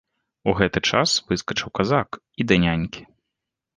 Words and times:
У 0.51 0.55
гэты 0.59 0.79
час 0.93 1.13
выскачыў 1.31 1.69
казак 1.81 2.09
і 2.41 2.49
да 2.53 2.59
нянькі. 2.65 3.01